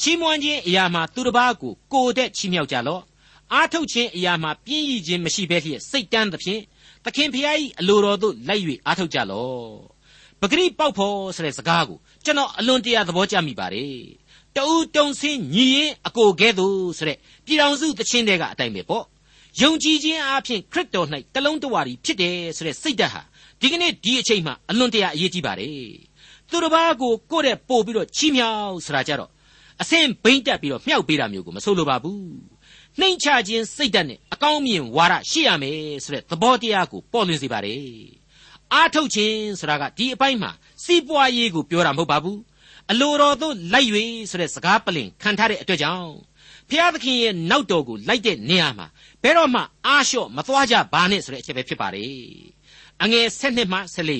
[0.00, 3.02] ချီးမွမ်းခြင်းအရာမှာသူတစ်ပါးကိုကိုတဲ့ချီးမြှောက်ကြလော့
[3.52, 6.62] အားထုတ်ခြင်းအရာမှာပြင်းရည်ခြင်းမရှိဘဲလျက်စိတ်တန်းသဖြင့်
[7.04, 9.64] သခင်ဖျား၏အလိုတော်သို့လိုက်၍အားထုတ်ကြလော့
[10.40, 14.02] ပဂရိပေါက်ဖော်ဆိုတဲ့စကားကိုကျွန်တော်အလွန်တရာသဘောကျမိပါတယ်
[14.56, 19.04] တူတုံစင်းညီရင်အကိုကဲ့သို့ဆိုတဲ့ပြည်တော်စုသချင်းတွေကအတိုင်းပဲပေါ့
[19.60, 23.22] ယုံကြည်ခြင်းအပြင်ခရစ်တော်၌တလုံးတဝါရီဖြစ်တယ်ဆိုတဲ့စိတ်ဓာတ်ဟာ
[23.60, 25.90] ဒီကနေ့ဒီအချိန်မှာအလွန်တရာအရေးကြီးပါတယ်
[26.50, 29.30] သူတစ်ပါးကိုကိုယ့်တဲ့ပို့ပြီးတော့ချီးမြှောက်ဆိုတာကြတော့
[29.82, 32.24] အစင်ဘိမ့်တက်ပြီးတော့မြှောက်ပေးတာမျိုးကိုမဆိုလိုပါဘူး
[33.00, 37.84] နှိမ်ချခြင်းစိတ်ဓာတ်နဲ့အကောင်းမြင်ဝါဒရှိရမယ်ဆိုတဲ့သဘောတရားကိုပေါ်လွင်စေပါတယ်
[38.72, 40.50] အားထုတ်ခြင်းဆိုတာကဒီအပိုင်းမှာ
[40.84, 42.38] စီးပွားရေးကိုပြောတာမဟုတ်ပါဘူး
[42.90, 43.90] အလိုတော်သို့လိုက်၍
[44.30, 46.12] ဆိုတဲ့စကားပလင်ခံထားတဲ့အတွက်ကြောင့်
[46.70, 48.86] ဖျားသခင်ရဲ့နောက်တော်ကိုလိုက်တဲ့နေရာမှာ
[49.22, 52.14] ဘယ်တော့မှအားလျှော့မသွားကြပါနဲ့ဆိုတဲ့အချက်ပဲဖြစ်ပါတယ်
[53.04, 53.78] အငယ်7နှစ်မှ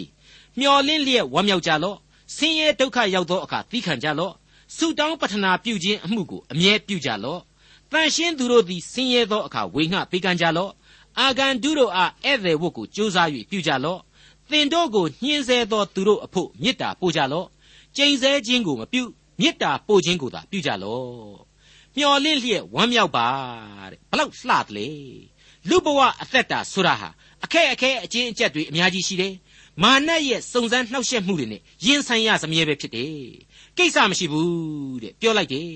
[0.08, 1.98] 14မျော်လင့်လျက်ဝမ်းမြောက်ကြလော့
[2.36, 4.34] ဆင်းရဲဒုက္ခရောက်သောအခါသီးခံကြလော့
[4.76, 7.40] ဆုတောင်းပတနာပြုခြင်းအမှုကိုအမြဲပြုကြလော့
[7.90, 10.72] တန်ရှင်းသူတို့သည်ဆင်းရဲသောအခါဝေငှပေးကမ်းကြလော့
[11.18, 14.00] အာဂန်ဒုတို့အားဧည့်သည်ဝတ်ကိုကြိုးစား၍ပြုကြလော့
[14.50, 17.46] သင်တို့ကိုညှင်းဆဲသောသူတို့အဖို့မေတ္တာပို့ကြလော့
[17.96, 19.02] ကျိန်ဆဲခြင်းကိုမပြု
[19.40, 21.36] မေတ္တာပို့ခြင်းကိုသာပြုကြလော့
[21.96, 23.28] မျော်လင့်လျက်ဝမ်းမြောက်ပါ
[23.90, 24.88] တဲ့ဘလောက်လှတယ်လေ
[25.68, 27.08] လူဘဝအသက်တာဆိုတာဟာ
[27.44, 29.34] အခက်အခဲအချင်းအကျက်တွေအများကြီးရှိတယ်
[29.82, 33.14] မာနရဲ့စုံစမ်းနှောက်ယှက်မှုတွေနဲ့ရင်ဆိုင်ရစမြဲပဲဖြစ်တယ်
[33.76, 35.70] ကိစ္စမရှိဘူးတဲ့ပြောလိုက်တယ်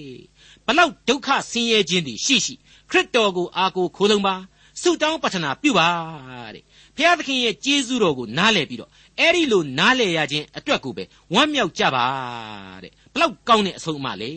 [0.67, 2.55] ဘလောက်ဒုက္ခဆင်းရဲခြင်းတွေရှိရှိ
[2.91, 4.35] ခရစ်တော်ကိုအားကိုးခိုးလုံးပါ
[4.83, 5.89] ဆုတောင်းပတနာပြုပါ
[6.55, 6.65] တဲ့
[6.97, 12.05] ဘုရားသခင်ရဲ့ကျေးဇူးတော်ကိုနားလည်ပြီးတော့အဲ့ဒီလိုနားလည်ရခြင်းအတွက်ကိုပဲဝမ်းမြောက်ကြပါ
[12.83, 14.33] တဲ့ဘလောက်ကောင်းတဲ့အဆုံးအမလေ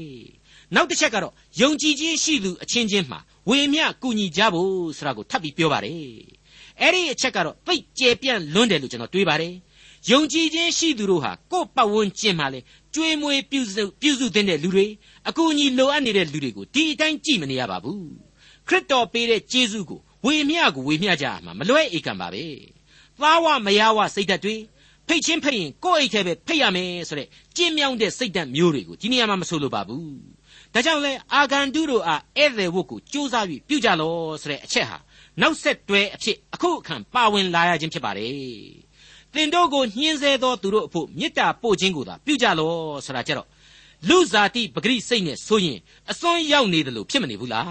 [0.76, 3.20] နောက်တစ်ချက်ကတော့ယုံကြည်ခြင်းရှိသူအချင်းချင်းမှာ
[3.50, 6.41] ဝေမျှကူညီကြဖို့ဆိုတာကိုထပ်ပြီးပြောပါတယ်
[6.82, 9.54] အဲ့ဒီအချက်ကတော့သိကျေပြန့်လွန်းတယ်လို့ကျွန်တော်တွေးပါတယ်
[10.10, 12.60] ယုံကြည်ခြင်းရှိသူတို့ဟာကိုယ့်ပတ်ဝန်းကျင်မှာလေ
[12.94, 14.86] ကျွေးမွေးပြုစုပြုစုတဲ့လူတွေ
[15.30, 18.06] အကူအညီလိုအပ်နေတဲ့လူတွေကိုဒီအတိုင်းကြည့်မနေရပါဘူး
[18.68, 22.44] ခရစ်တော်ပေးတဲ့ကျေးဇူးကိုဝေမျှကိုဝေမျှကြရမှာမလွဲဧကံပါပဲ
[23.22, 24.56] သားဝမယားဝစိတ်ဓာတ်တွေ
[25.08, 30.16] ဖိတ်ချင်းဖိတ်ရင်ကိုယ့်အိတ်ထဲပဲဖိတ်ရမယ်ဆိုတဲ့ကြင်မြောင်းတဲ့စိတ်ဓာတ်မျိုးတွေကိုဒီနေရာမှာမဆိုလိုပါဘူး
[30.74, 34.98] ဒါကြောင့်လဲအာဂန်တုတို့အားဧည့်သည်ဝတ်ကိုစူးစမ်းပြီးပြုကြလောဆိုတဲ့အချက်ဟာ
[35.40, 38.32] နောက်ဆက်တွဲအဖြစ်အခုအခါပါဝင်လာရခြင်းဖြစ်ပါတယ်
[39.34, 42.72] သင်တို့ကိုညှင်းဆဲသောသူတို့အဖို့မေတ္တာပို့ခြင်းကိုသာပြုကြလော
[43.06, 43.48] ဆိုတာကြတော့
[44.10, 45.80] လူဇာတိပဂရိစိတ်နဲ့ဆိုရင်
[46.12, 47.66] အစွန်းရောက်နေတယ်လို့ဖြစ်မနေဘူးလား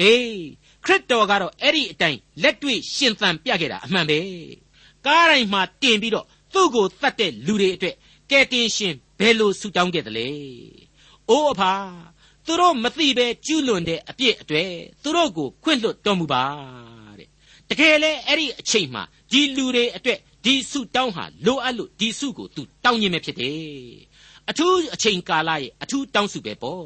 [0.00, 0.24] အေး
[0.84, 4.18] ခရစ်တော်ကတော့အဲ့ဒီအတိုင်းလက်တွေ့ရှင်သန်ပြခဲ့တာအမှန်ပဲ
[5.06, 7.96] ကားတိုင်းမှာတင်ပြီးတော့သူ့ကိုတတ်တဲ့လူတွေအတွက်
[8.30, 10.26] ကယ်တင်ရှင်ဘယ်လိုဆူတောင်းခဲ့သလဲ
[11.28, 11.72] အိုးအဖာ
[12.46, 14.70] သူတို့မသိပဲကျူးလွန်တဲ့အပြစ်အတွေ့
[15.02, 16.44] သူတို့ကိုခွင့်လွှတ်တော်မူပါ
[17.18, 17.28] တဲ့
[17.70, 23.60] တကယ်လဲအဲ့ဒီအချိန်မှာဒီလူတွေအတွက်ဒီဆုတောင်းဟာလိုအပ်လို့ဒီဆုကိုသူတောင်းခြင်းပဲဖြစ်တယ်
[24.50, 26.84] အထူးအချိန်ကာလရဲ့အထူးတောင်းဆုပဲပေါ့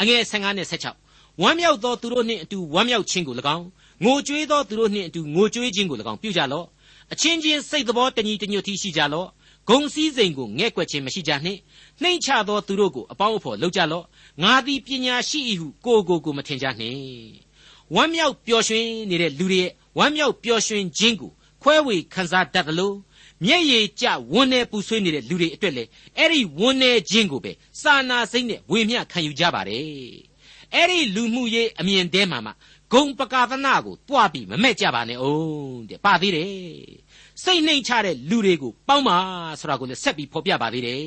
[0.00, 0.66] အငယ်15နဲ့
[1.02, 3.66] 16ဝမ်းမြောက်သောသူတို့နှင့်အတူဝမ်းမြောက်ခြင်းကို၎င်း
[4.04, 6.66] ငိုကြွေးသောသူတို့နှင့်အတူငိုကြွေးခြင်းကို၎င်းပြုကြလော့
[7.12, 9.28] အချင်းချင်းစိတ်သဘောတညီတညွတ်တီရှိကြလော့
[9.68, 11.60] ဂုံစည်းစိမ်ကိုငဲ့ကွက်ခြင်းမရှိကြနှင့်
[12.02, 14.04] နှိမ့်ချသောသူတို့ကိုအပေါင်းအဖော်လုပ်ကြလော့
[14.42, 17.00] ငါသည်ပညာရှိ၏ဟုကိုကိုကိုမထင်ကြနှင့်
[17.94, 21.30] ဝမ်းမြောက်ပျော်ရွှင်နေတဲ့လူတွေရဲ့ဝမ်းမြောက်ပျော်ရွှင်ခြင်းကို
[21.62, 22.92] ခွဲဝေခံစားတတ်သလို
[23.44, 25.84] မျက်ရည်ကျဝန်းနေပူဆွေးနေတဲ့လူတွေအတွက်လေ
[26.16, 29.84] အဲ့ဒီဝန်းနေခြင်းကိုပဲစာနာစိတ်နဲ့ဝေမျှခံယူကြပါတယ်
[30.74, 32.52] အဲ့ဒီလူမှုရေးအမြင်တဲမှာမှ
[32.92, 36.50] ဂုံပကာသနာကိုတွားပြီးမမဲ့ကြပါနဲ့အောင်တဲ့ပါသေးတယ်
[37.42, 39.16] စိတ်နှိမ်ချတဲ့လူတွေကိုပေါင်းပါ
[39.60, 41.02] ဆိုတာကိုလည်းဆက်ပြီးဖော်ပြပါသေးတယ်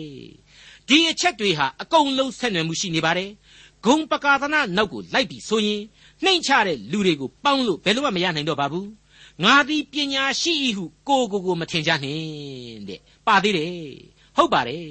[0.87, 3.29] ဒီအချက်တွေဟာအကုန်လုံးဆက်နွယ်မှုရှိနေပါတယ်
[3.85, 5.81] ဂုံပကာသနာနောက်ကိုလိုက်ပြီးဆိုရင်
[6.23, 8.89] နှိမ်ချတဲ့လူတွေကိုပေါင်းလို့ဘယ်လို့မှမရနိုင်တော့ပါဘူး
[9.43, 13.73] ငါသည်ပညာရှိ၏ဟုကိုကိုကိုမထင်ကြနှင့်တဲ့ပါသေးတယ်
[14.35, 14.87] ဟုတ်ပါတယ်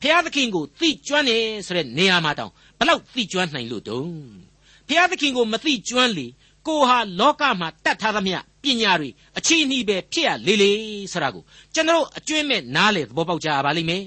[0.00, 4.12] ဖျားသခင်ကိုသိကျွမ်းတယ်ဆိုတဲ့နေရာမှာတောင်ဘလောက်သိကျွမ်းနိုင်လို့တုံး
[4.88, 6.26] ဖျားသခင်ကိုမသိကျွမ်းလေ
[6.66, 9.08] ကိုဟာလောကမှာတတ်ထားသမျှ ပညာတွေ
[9.38, 10.72] အချီးနှီးပဲဖြစ်ရလေလေ
[11.12, 11.42] ဆိုတာကို
[11.74, 14.04] ကျွန်တော်အကျွင့်မဲ့နားလေသဘောပေါက်ကြပါလိမ့်မယ်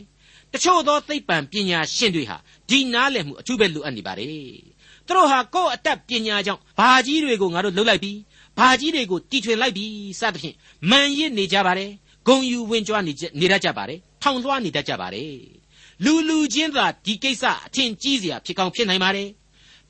[0.54, 2.38] တချို့သောသိပ္ပံပညာရှင်တွေဟာ
[2.70, 4.30] ဒီနားလည်မှုအထူးပဲလိုအပ်နေပါတယ်
[5.06, 8.18] သူတို့ဟာကိုယ့်အတတ်ပညာကြောင့်ဘာကြီးတွေကိုငါတို့လှုပ်လိုက်ပြီး
[8.58, 10.56] ဘာကြီးတွေကိုတီထွင်လိုက်ပြီးစသဖြင့်
[10.90, 11.92] မန်ရစ်နေကြပါတယ်
[12.28, 15.34] ဂုံယူဝင်ကြွနေနေတတ်ကြပါတယ်ထောင်လွှားနေတတ်ကြပါတယ်
[16.04, 19.30] လူလူချင်းသာဒီကိစ္စအထင်ကြီးစရာဖြစ်ကောင်းဖြစ်နိုင်ပါတယ်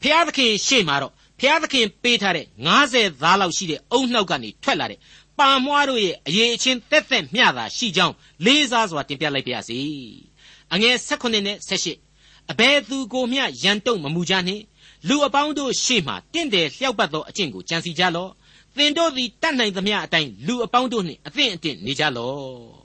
[0.02, 2.46] ဖျားသခင်ရှေ့မှာတော့ ဖျားသခင်ပေးထားတဲ့
[2.84, 5.00] 90သားလောက်ရှိတဲ့အုံနှောက်ကနေထွက်လာတဲ့
[5.40, 8.16] ပါမွားတို့ရဲ့အရေးအချင်းတက်တက်မျှတာရှိကြောင်း
[8.46, 9.80] လေးစားစွာတင်ပြလိုက်ပါရစေ
[10.74, 11.58] အငယ်16နဲ့
[12.02, 14.64] 18အဘယ်သူကိုမျှရန်တုံမမူကြနှင့်
[15.08, 18.32] လူအပေါင်းတို့ရှေ့မှတင့်တယ်လျှောက်ပတ်သောအကျင့်ကိုကြံစီကြလော့
[18.78, 22.80] သင်တို့သည်တတ်နိုင်သမျှအတိုင်းလူအပေါင်းတို့နှင့်အသင့်အတင့်နေကြလော့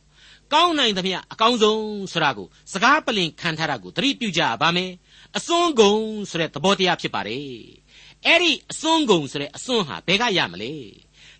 [0.52, 4.90] ကောင်းနိုင်သမျှအကောင်းဆုံးဆိုတာကိုစကားပလင်ခံထားတာကိုသတိပြုကြပါမယ်
[5.36, 7.83] အစွန်းကုန်ဆိုတဲ့သဘောတရားဖြစ်ပါတယ်
[8.26, 10.72] အဲ့ဒီအစွန်းကုန်ဆိုတဲ့အစွန်းဟာဘယ်ကရမလဲ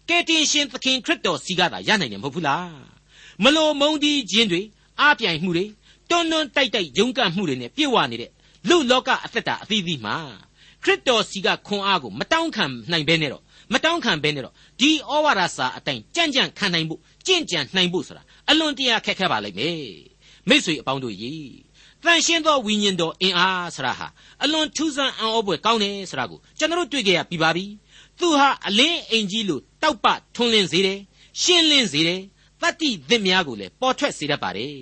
[0.09, 2.75] ကယ်တင်ရှင်သခင်ခရစ်တော်စီကသာရနိုင်တယ်မဟုတ်ဘူးလား
[3.43, 4.61] မလိုမုန်းတီးခြင်းတွေ
[5.01, 5.65] အပြိုင်မှုတွေ
[6.11, 8.31] တွန်းတွန်းတိုက်တိုက်ရုန်းကန်မှုတွေနဲ့ပြည့်ဝနေတဲ့
[8.69, 10.17] လူလောကအသက်တာအသီးသီးမှာ
[10.83, 13.43] ခရစ်တော်စီကခွန်အားကိုမတောင်းခံနိုင်ဘဲနဲ့တော့
[13.73, 19.85] မတောင်းခံဘဲနဲ့တော့ဒီဩဝါဒစာအတိုင်းကြံ့ကြံ့ခံနိုင်ဖို့ကြင့်ကြံနိုင်ဖို့ဆိုတာအလွန်တရာခက်ခဲပါလိမ့်မယ်
[20.49, 21.35] မိษွေအပေါင်းတို့ရေ
[22.05, 24.07] တန်ရှင်းသောဝိညာဉ်တော်အင်အားဆရာဟာ
[24.43, 27.65] အလွန်ထူးဆန်းအံ့ဩဖွယ်ကောင်းတယ်ဆိုတာကိုကျွန်တော်တို့တွေ့ကြရပြီပါပြီ
[28.19, 30.99] သူဟာအလင်းအိမ်ကြီးလိုတောက်ပထွန်းလင်းစေတယ်
[31.43, 32.21] ရှင်းလင်းစေတယ်
[32.61, 34.77] တတ္တိသစ်များကိုလည်းပေါ်ထွက်စေတတ်ပါတယ်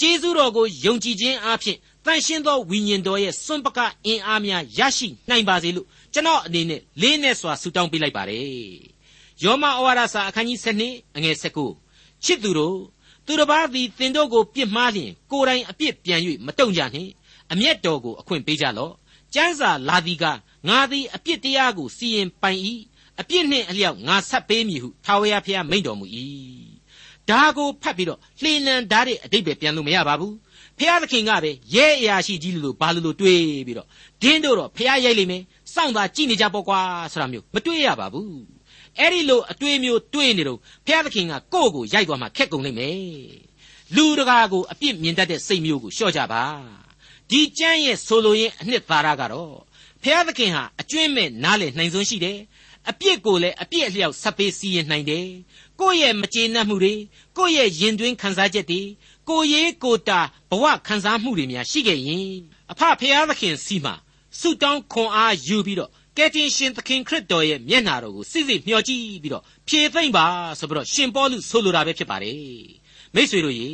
[0.00, 8.92] ကျေးဇူးတော်ကိုယုံကြည်ခြင်းအပြင်တန်ရှင်းသောဝိညာဉ်တော်ရဲ့စွန့်ပကအင်အားများရရှိနိုင်ပါစေလို့ကျွန်တော်အနေနဲ့လေးနဲ့စွာဆုတောင်းပေးလိုက်ပါတယ်
[9.42, 11.36] ယောမဩဝါဒစာအခန်းကြီး7အငယ်
[11.80, 12.76] 19ချစ်သူတို့
[13.26, 17.10] သူတစ်ပါးသည်သင်တို့ကိုပြစ်မှားလျင်ကိုယ်တိုင်အပြစ်ပြန်၍မတုံ့ကြနှင့်
[17.52, 18.92] အမျက်တော်ကိုအခွင့်ပေးကြလော့
[19.34, 20.24] ကျမ်းစာလာသည်က
[20.68, 22.60] ငါသည်အပြစ်တရားကိုစီရင်ပိုင်၏
[23.20, 26.06] အပြစ်နှင့်အလျောက်ငါဆက်ပေးမည်ဟုထာဝရဘုရားမိန့်တော်မူ၏
[27.30, 30.34] ဒါကိုဖတ်ပြီးတော့လှေနံဓာတ်ရဲ့အတိတ်ပဲပြန်လို့မရပါဘူး
[30.78, 33.88] ဖျားသခင်ကပဲရဲအရာရှိကြီးလို့ဘာလို့လို့တွေးပြီးတော့
[34.22, 35.42] ဒင်းတို့တော့ဖျားရိုက်လိမ့်မယ်
[35.74, 36.80] စောင့်သာကြည့်နေကြပေါ့ကွာ
[37.12, 38.32] ဆိုတာမျိုးမတွေးရပါဘူး
[38.98, 43.02] အဲ့ဒီလိုအတွေးမျိုးတွေးနေတော့ဘုရားသခင်ကကိုယ့်ကိုရိုက်သွားမှခက်ကုန်လိမ့်မယ်
[43.96, 46.44] လူတကာကိုအပြစ်မြင်တတ်တဲ့စိတ်မျိုးကိုလျှော့ကြပါ
[47.30, 49.54] ဒီကျမ်းရဲ့ဆိုလိုရင်းအနှစ်သာရကတော့
[50.02, 52.38] ဘုရားသခင်ဟာအကျွင့်မဲ့နားလေနိုင်စွမ်းရှိတယ်
[52.90, 55.26] အပြစ်ကိုလည်းအပြစ်အလျောက်ဆက်ပေးစီရင်နိုင်တယ်
[55.80, 56.94] ကိုယ့်ရဲ့မကျေနပ်မှုတွေ
[57.36, 58.80] ကိုယ့်ရဲ့ရင်တွင်းခံစားချက်တွေ
[59.28, 62.28] ကိုရေးကိုတာဘဝခံစားမှုတွေများရှိခဲ့ရင်
[62.72, 63.94] အဖဖျားသခင်စီမှာ
[64.38, 70.26] ဆုတောင်းခွန်အားယူပြီးတော့ ကယ်တင်ရှင်သခင်ခရစ်တော်ရဲ့မျက်နာတော်ကိုစစ်စစ်မျှော်ကြည့်ပြီးတော့ဖြည့်သိမ့်ပါ
[70.58, 72.38] ဆိုပြီးတော့ရှင်ပေါလုဆိုလိုတာပဲဖြစ်ပါတယ်
[73.14, 73.70] မိတ်ဆွေတို့ရေ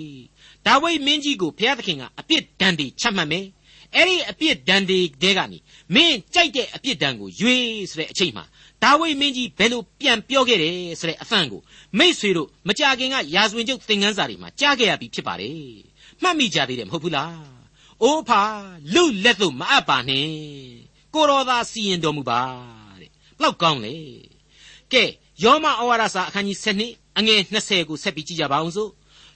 [0.67, 3.47] ဒါဝိမင်းကြီးကိုဘုရားသခင်ကအပြစ်ဒဏ်တွေချမှတ်မယ်
[3.95, 5.59] အဲ့ဒီအပြစ်ဒဏ်တွေတဲကနေ
[5.95, 8.45] မင်းကြိုက်တဲ့အပြစ်ဒဏ်ကိုရွေးဆိုတဲ့အချိန်မှာ
[8.83, 11.61] ဒါဝိမင်းကြီးဘယ်လိုပြန်ပြောခဲ့တယ်ဆိုတဲ့အဖန်ကို
[11.99, 15.55] မိษွေတို့မကြခင်ကရာဇဝင်ကျုပ်သင်ခန်းစာတွေမှာကြားခဲ့ရပြီဖြစ်ပါတယ်
[16.23, 17.37] မှတ်မိကြသေးတယ်မဟုတ်ဘူးလား
[18.03, 18.43] အိုးဖာ
[18.95, 22.42] လူလက်သို့မအပ်ပါနဲ့ ကိုတော်သာစီရင်တော်မူပါ
[23.00, 23.10] တဲ့
[23.42, 23.96] လောက်ကောင်းလေ
[24.92, 25.04] ကဲ
[25.44, 26.58] ယောမဩဝါဒစာအခန်းကြီး
[26.88, 28.92] 7အငယ်20ကိုဆက်ပြီးကြည့်ကြပါအောင်စို့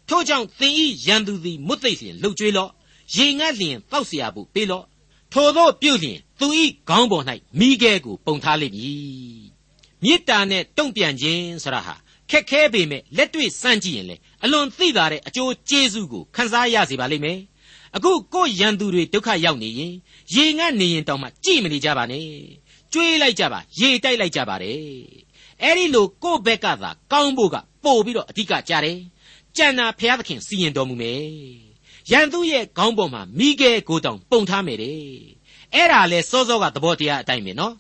[0.09, 2.71] ထို့ကြောင့်သင်ဤရန်သူသည်မွတ်သိပ်လျင်လှုပ်ကြွေးလော့
[3.15, 4.85] ရေငတ်လျင်တောက်เสียဖို့ပေးလော့
[5.33, 7.23] ထိုသောပြုလျင်သူဤခေါင်းပေါ်၌
[7.59, 9.45] မိခဲကိုပုံထားလိမ့်မည်
[10.03, 11.95] မ မေတ္တာနဲ့တုံ့ပြန်ခြင်းဆိုတာဟာ
[12.31, 17.39] ခက်ခဲပေမဲ့လက်တွေ့စမ်းကြည့်ရင်လေအလွန်သိသာတဲ့အကျိုးကျေးဇူးကိုခံစားရစေပါလိမ့်မယ်
[17.96, 19.92] အခုကိုရန်သူတွေဒုက္ခရောက်နေရင်
[20.34, 22.26] ရေငတ်နေရင်တောင်မှကြည်မနေကြပါနဲ့
[22.92, 24.80] ကြွေးလိုက်ကြပါရေတိုက်လိုက်ကြပါတယ်
[25.62, 28.98] အဲ့ဒီလိုကိုယ့်ဘက်ကသာကောင်းဖို့ကပို့ပြီးတော့အဓိကကြတယ်
[29.56, 31.22] ကြံနာဖျားသခင်စီရင်တော်မူမယ်
[32.10, 34.98] ရန်သူရဲ့ခေါင်းပေါ်မှာမိခဲကိုတောင်ပုံထားမယ်တဲ့
[35.74, 37.74] အဲ့ဒါလဲစောစောကသဘောတရားအတိုင်းပဲနော်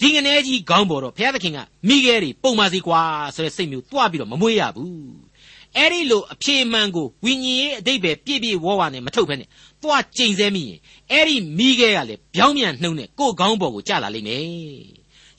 [0.00, 3.02] ဒီငနေကြီးခေါင်းပေါ်တော့ဘုရားသခင်ကမိခဲတွေပုံပါစီကွာ
[3.34, 5.27] ဆိုတဲ့စိတ်မျိုးတွားပြီးတော့မမွေးရဘူး
[5.76, 9.48] အဲ့ဒီလိုအဖြေမှန်ကိုဝိညာဉ်ရေးအတိတ်ပဲပြည့်ပြည့်ဝဝနဲ့မထုတ်ဖက်နဲ့
[9.82, 10.78] တွားကျိန်ဆဲမိရင်
[11.10, 14.44] အဲ့ဒီမိခဲကလည်းပြောင်းပြန်နှုံနဲ့ကိုယ်ခေါင်းပေါ်ကိုကျလာလိမ့်မယ်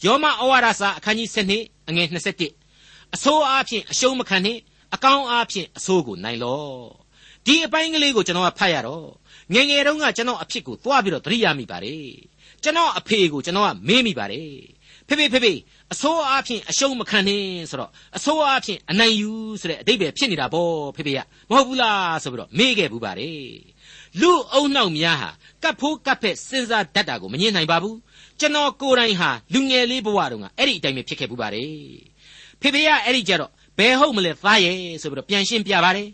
[0.05, 4.59] ယောမဩဝါဒစာအခန်းကြီး7အငယ်21အဆိုးအားဖြင့်အရှုံးမခံနှင့်
[4.95, 6.63] အကောင်းအားဖြင့်အဆိုးကိုနိုင်လော
[7.45, 9.07] ဒီအပိုင်းကလေးကိုကျွန်တော်ကဖတ်ရတော့
[9.53, 12.09] ငယ်ငယ်တုန်းကကျွန်တော်အဖြစ်ကိုသွားပြီးတော့သတိရမိပါတယ်
[12.63, 14.49] ကျွန်တော်အဖေကိုကျွန်တော်ကမေးမိပါတယ်
[15.09, 15.53] ဖေဖေဖေဖေ
[15.93, 21.19] အဆိုးအားဖြင့်အရှုံးမခံနဲ့ဆိုတော့အဆိုးအားဖြင့်အနိုင်ယူဆိုတဲ့အတိတ်ပဲဖြစ်နေတာပေါ့ဖေဖေက
[21.49, 23.49] မဟုတ်ဘူးလားဆိုပြီးတော့မေးခဲ့ဘူးပါတယ်
[24.21, 25.29] လူအုံနှောက်များဟာ
[25.63, 27.97] ကပ်ဖိုးကပ်ဖက်စဉ်းစားတတ်တာကိုမငြင်းနိုင်ပါဘူး
[28.39, 31.71] ကျွန်တော်ကိုယ်တိုင်ဟာလူငယ်လေးဘဝတုန်းကအဲ့ဒီအတိုင်းပဲဖြစ်ခဲ့ဘူးပါတယ်
[32.61, 36.07] ဖေဖေကအဲ့ဒီကြတော့ဘယ်ဟုတ်မလဲသားရဲ့ဆိုပြီးတော့ပြန်ရှင်းပြပါတယ်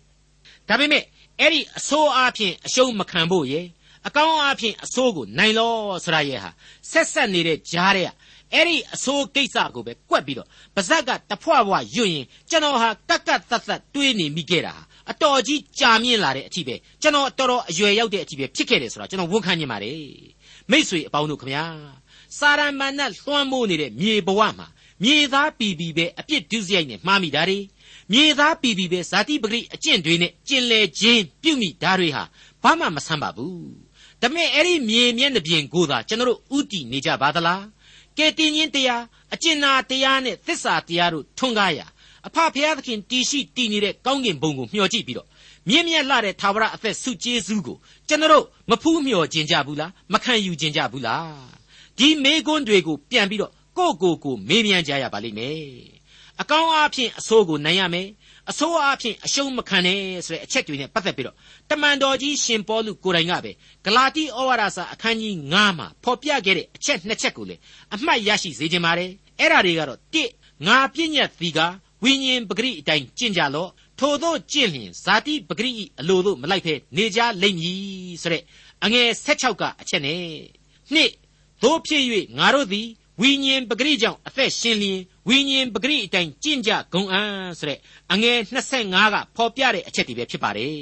[0.69, 1.03] ဒါပေမဲ့
[1.39, 3.65] အဲ့ဒီအဆိုးအားဖြင့်အရှုံးမခံဖို့ရဲ့
[4.08, 6.49] အကောင်းအားဖြင့်အဆိုးကိုနိုင်လောဆိုတာရဲ့ဟာ
[6.91, 8.10] ဆက်ဆက်နေတဲ့ကြားတဲ့
[8.56, 14.76] အဲ့ဒီအဆိုးကိစ္စကိုပဲကွက်ပြီးတော့ပါဇက်ကတဖွဖွယွတ်ရင်ကျွန်တော်ဟာကက်ကက်သက်သက်တွေးနေမိခဲ့တာ
[15.12, 20.02] အတော်ကြီးကြာမြင့်လာတဲ့အထိပဲကျွန်တော်တော်တော်အရွယ်ရောက်တဲ့အထိပဲဖြစ်ခဲ့တယ်ဆိုတာကျွန်တော်ဝန်ခံနေပါတယ်
[20.72, 21.65] မိษွေအပေါင်းတို့ခမညာ
[22.39, 24.68] စာရမဏတ်လွှမ်းမိုးနေတဲ့မြေဘဝမှာ
[25.04, 27.60] မြေသားပီပီပဲအပြစ်ဒုစရိုက်နဲ့မှားမိတာတွေ
[28.12, 32.24] မြေသားပီပီပဲဇာတိပဂရိအကျင့်တွေနဲ့ကျင်လေခြင်းပြုမိတာတွေဟာ
[32.63, 33.70] ဘာမှမဆန်းပါဘူး
[34.22, 37.62] ဒါပေမဲ့အဲ့ဒီမြေမျက်နှာပြင်ကိုသာကျွန်တော်တို့ဥတီနေကြပါသလား
[38.17, 41.86] ကဲတင်ချင်းတရားအကျဉ်းနာတရားနဲ့သစ္စာတရားတို့ထွန်းကားရာ
[42.28, 45.28] အဖဖျားသခင်တီရှိတည်နေတဲ့ကောင်းကင်ဘုံကိုမျှော်ကြည့်ပြီးတော့
[45.69, 51.45] မြင့်မြတ်လှတဲ့သာဝရအသက်ဆုကျေးဇူးကိုကျွန်တော်တို့မဖူးမျှော်ခြင်းကြဘူးလားမခံယူခြင်းကြဘူးလား
[51.97, 55.60] ဒီမေကွန်းတွေကိုပြန်ပြီးတော့ကိုကိုကိုမေးမြန်းကြရပါလိမ့်မယ်
[56.41, 58.08] အကောင်းအားဖြင့်အဆိုးကိုနိုင်ရမယ်
[58.49, 61.36] အဆိုးအားဖြင့်အရှုံးမခံနဲ့ဆိုတဲ့အချက်တွေနဲ့ပတ်သက်ပြီးတော့
[61.69, 63.51] တမန်တော်ကြီးရှင်ပေါလုကိုယ်တိုင်ကပဲ
[63.86, 67.55] ဂလာတိဩဝါဒစာအခန်းကြီး9မှာဖော်ပြခဲ့တဲ့အချက်နှစ်ချက်ကိုလေ
[67.93, 69.99] အမှတ်ရရှိစေခြင်းပါတယ်အဲ့ဒါတွေကတော့
[70.31, 71.60] 1ငါပြည့်ညတ်သီက
[72.03, 78.43] ဝိညာဉ်ပဂရိအတိုင်းကျင့်ကြလော့ထို့သောကျင့်လျင်ဇာတိပဂရိ၏အလိုတို့မလိုက်ဖဲနေကြလိမ့်မည်ဆိုတဲ့
[78.84, 80.21] အငယ်16ကအချက်နဲ့
[80.93, 81.12] နှစ်
[81.63, 82.03] သို့ဖြစ်၍
[82.38, 82.88] ငါတို့သည်
[83.21, 87.21] ဝိညာဉ်ပဂရိကြောင့်အသက်ရှင်လျင်ဝိညာဉ်ပဂရိအတိုင်းကျင့်ကြဂုံအံ
[87.60, 87.80] ဆိုတဲ့
[88.12, 88.38] အငယ်
[88.80, 90.75] 25ကဖော်ပြတဲ့အချက်တွေပဲဖြစ်ပါတယ်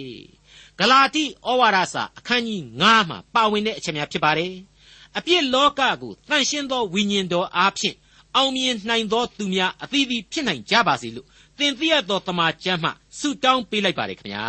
[0.80, 4.54] ဂလာတိဩဝါဒစာအခန်းကြီး9မှာပါဝင်တဲ့အချက်များဖြစ်ပါတယ်
[5.18, 7.96] အပြစ်လောကကိုတန်ရှင်းသောဝိညာဉ်တော်အားဖြင့်
[8.36, 14.48] အောင်မြင်နိုင်သောသူများအသီးသီးဖြစ်နိုင်ကြပါစေလို့သင်သိရသောတမန်ကျမ်းမှဆုတောင်းပေးလိုက်ပါတယ်ခင်ဗျာ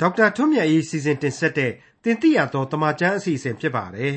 [0.00, 1.72] ဒေါက်တာထွန်းမြတ်ရေးစီစဉ်တင်ဆက်တဲ့
[2.04, 4.16] တင်သိရသောတမန်ကျမ်းအစီအစဉ်ဖြစ်ပါတယ်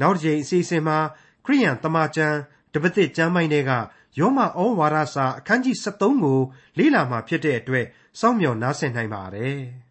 [0.00, 0.98] နောက်တစ်ချိန်အစီအစဉ်မှာ
[1.44, 2.38] ခရိယန်တမန်ကျမ်း
[2.72, 3.72] တပည့်ကျမ်းပိုင်းတွေက
[4.18, 4.46] ယောမဩ
[4.78, 6.38] ဝါဒစာအခန်းကြီး73ကို
[6.78, 7.86] လေ့လာမှာဖြစ်တဲ့အတွက်
[8.20, 9.58] စောင့်မျှော်နားဆင်နိုင်ပါတယ်။